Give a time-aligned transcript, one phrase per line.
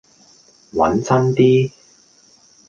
[0.73, 1.71] 揾真啲